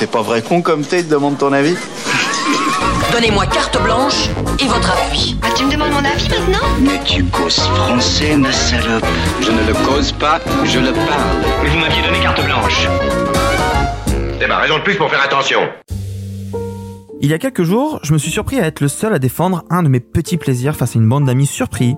[0.00, 1.76] fais pas vrai con comme t'es, te demande ton avis
[3.12, 5.36] Donnez-moi carte blanche et votre appui.
[5.42, 9.04] Ah, tu me demandes mon avis maintenant Mais tu causes français, ma salope.
[9.42, 11.44] Je ne le cause pas, je le parle.
[11.62, 12.88] Mais vous m'aviez donné carte blanche.
[14.40, 15.60] C'est ma raison de plus pour faire attention.
[17.20, 19.64] Il y a quelques jours, je me suis surpris à être le seul à défendre
[19.68, 21.96] un de mes petits plaisirs face à une bande d'amis surpris,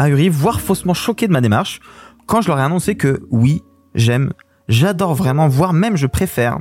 [0.00, 1.78] ahuris, voire faussement choqués de ma démarche,
[2.26, 3.62] quand je leur ai annoncé que oui,
[3.94, 4.32] j'aime,
[4.66, 6.58] j'adore vraiment, voire même je préfère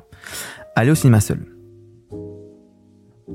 [0.75, 1.45] aller au cinéma seul.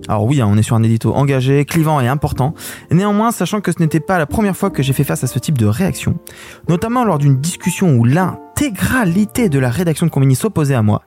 [0.06, 2.54] Alors oui, hein, on est sur un édito engagé, clivant et important.
[2.90, 5.38] Néanmoins, sachant que ce n'était pas la première fois que j'ai fait face à ce
[5.38, 6.18] type de réaction,
[6.68, 11.02] notamment lors d'une discussion où l'intégralité de la rédaction de Combini s'opposait à moi,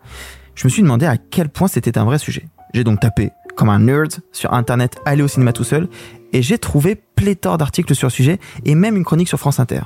[0.55, 2.47] je me suis demandé à quel point c'était un vrai sujet.
[2.73, 5.87] J'ai donc tapé, comme un nerd, sur internet aller au cinéma tout seul,
[6.33, 9.81] et j'ai trouvé pléthore d'articles sur le sujet, et même une chronique sur France Inter.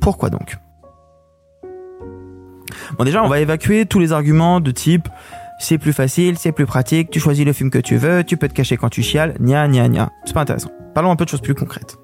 [0.00, 0.56] Pourquoi donc?
[2.98, 5.08] Bon déjà, on va évacuer tous les arguments de type
[5.58, 8.48] c'est plus facile, c'est plus pratique, tu choisis le film que tu veux, tu peux
[8.48, 10.10] te cacher quand tu chiales, nia nia nia.
[10.24, 10.70] C'est pas intéressant.
[10.94, 11.96] Parlons un peu de choses plus concrètes.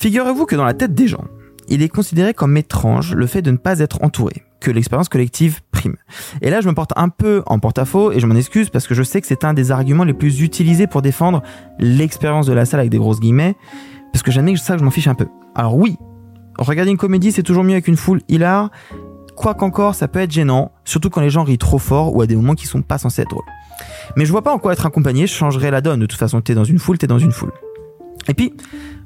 [0.00, 1.24] Figurez-vous que dans la tête des gens,
[1.68, 5.60] il est considéré comme étrange le fait de ne pas être entouré, que l'expérience collective
[5.70, 5.96] prime.
[6.42, 8.94] Et là, je me porte un peu en porte-à-faux et je m'en excuse parce que
[8.94, 11.42] je sais que c'est un des arguments les plus utilisés pour défendre
[11.78, 13.56] l'expérience de la salle avec des grosses guillemets,
[14.12, 15.26] parce que j'admets que ça, je m'en fiche un peu.
[15.54, 15.96] Alors oui,
[16.58, 18.70] regarder une comédie, c'est toujours mieux avec une foule hilar,
[19.36, 22.26] Quoi qu'encore, ça peut être gênant, surtout quand les gens rient trop fort ou à
[22.26, 23.44] des moments qui sont pas censés être drôles.
[24.16, 26.00] Mais je vois pas en quoi être accompagné changerait la donne.
[26.00, 27.52] De toute façon, t'es dans une foule, t'es dans une foule.
[28.28, 28.54] Et puis,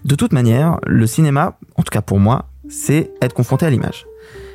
[0.05, 4.07] de toute manière, le cinéma, en tout cas pour moi, c'est être confronté à l'image.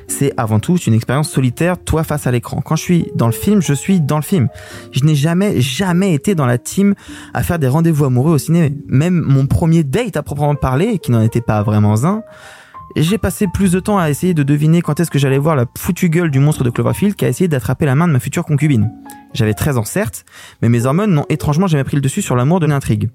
[0.06, 2.60] C'est avant tout une expérience solitaire, toi face à l'écran.
[2.60, 4.48] Quand je suis dans le film, je suis dans le film.
[4.92, 6.94] Je n'ai jamais, jamais été dans la team
[7.32, 8.74] à faire des rendez-vous amoureux au cinéma.
[8.86, 12.22] Même mon premier date à proprement parler, qui n'en était pas vraiment un,
[13.02, 15.66] j'ai passé plus de temps à essayer de deviner quand est-ce que j'allais voir la
[15.76, 18.92] foutue gueule du monstre de Cloverfield qu'à essayer d'attraper la main de ma future concubine.
[19.32, 20.24] J'avais 13 ans certes,
[20.62, 23.10] mais mes hormones n'ont étrangement jamais pris le dessus sur l'amour de l'intrigue.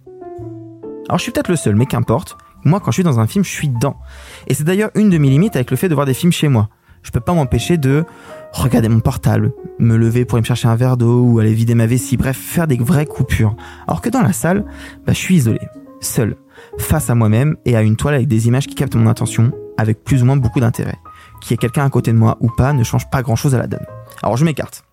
[1.08, 2.38] Alors je suis peut-être le seul, mais qu'importe.
[2.66, 3.98] Moi, quand je suis dans un film, je suis dedans.
[4.48, 6.50] Et c'est d'ailleurs une de mes limites avec le fait de voir des films chez
[6.50, 6.70] moi.
[7.02, 8.04] Je peux pas m'empêcher de
[8.52, 11.74] regarder mon portable, me lever pour aller me chercher un verre d'eau ou aller vider
[11.74, 13.56] ma vessie, bref, faire des vraies coupures.
[13.88, 14.66] Alors que dans la salle,
[15.06, 15.62] bah, je suis isolé,
[16.02, 16.36] seul,
[16.78, 20.04] face à moi-même et à une toile avec des images qui captent mon attention, avec
[20.04, 20.98] plus ou moins beaucoup d'intérêt.
[21.42, 23.58] Qu'il y ait quelqu'un à côté de moi ou pas ne change pas grand-chose à
[23.58, 23.86] la donne.
[24.22, 24.84] Alors je m'écarte.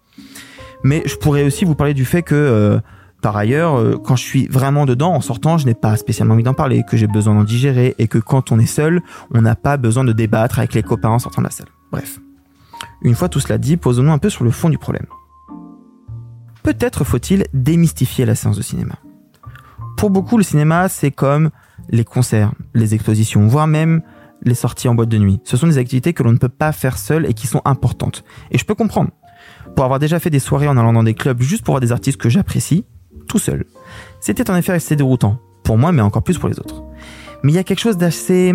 [0.84, 2.78] Mais je pourrais aussi vous parler du fait que, euh,
[3.22, 6.44] par ailleurs, euh, quand je suis vraiment dedans, en sortant, je n'ai pas spécialement envie
[6.44, 9.02] d'en parler, que j'ai besoin d'en digérer, et que quand on est seul,
[9.34, 11.68] on n'a pas besoin de débattre avec les copains en sortant de la salle.
[11.90, 12.20] Bref.
[13.02, 15.06] Une fois tout cela dit, posons-nous un peu sur le fond du problème.
[16.62, 18.94] Peut-être faut-il démystifier la séance de cinéma.
[19.96, 21.50] Pour beaucoup, le cinéma, c'est comme
[21.88, 24.02] les concerts, les expositions, voire même
[24.42, 25.40] les sorties en boîte de nuit.
[25.44, 28.24] Ce sont des activités que l'on ne peut pas faire seul et qui sont importantes.
[28.50, 29.10] Et je peux comprendre.
[29.74, 31.92] Pour avoir déjà fait des soirées en allant dans des clubs juste pour voir des
[31.92, 32.84] artistes que j'apprécie,
[33.28, 33.64] tout seul.
[34.20, 35.38] C'était en effet assez déroutant.
[35.64, 36.84] Pour moi, mais encore plus pour les autres.
[37.42, 38.54] Mais il y a quelque chose d'assez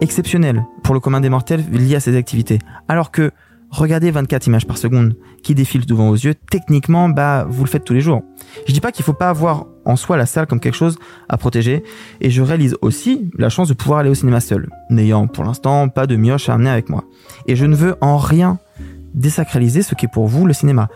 [0.00, 2.58] exceptionnel pour le commun des mortels lié à ces activités.
[2.88, 3.32] Alors que
[3.70, 6.34] Regardez 24 images par seconde qui défilent devant vos yeux.
[6.34, 8.22] Techniquement, bah, vous le faites tous les jours.
[8.66, 10.98] Je dis pas qu'il faut pas avoir en soi la salle comme quelque chose
[11.28, 11.84] à protéger.
[12.20, 15.88] Et je réalise aussi la chance de pouvoir aller au cinéma seul, n'ayant pour l'instant
[15.88, 17.04] pas de mioche à amener avec moi.
[17.46, 18.58] Et je ne veux en rien
[19.14, 20.88] désacraliser ce qu'est pour vous le cinéma.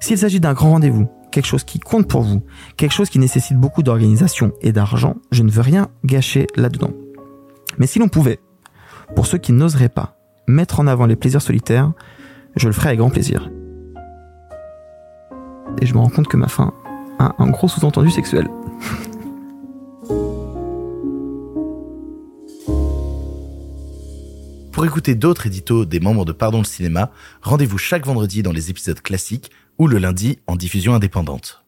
[0.00, 2.42] S'il s'agit d'un grand rendez-vous, quelque chose qui compte pour vous,
[2.76, 6.92] quelque chose qui nécessite beaucoup d'organisation et d'argent, je ne veux rien gâcher là-dedans.
[7.78, 8.40] Mais si l'on pouvait,
[9.14, 11.92] pour ceux qui n'oseraient pas, mettre en avant les plaisirs solitaires,
[12.56, 13.50] je le ferai avec grand plaisir.
[15.80, 16.72] Et je me rends compte que ma fin
[17.18, 18.48] a un gros sous-entendu sexuel.
[24.72, 27.12] Pour écouter d'autres éditos des membres de Pardon le cinéma,
[27.42, 31.63] rendez-vous chaque vendredi dans les épisodes classiques ou le lundi en diffusion indépendante.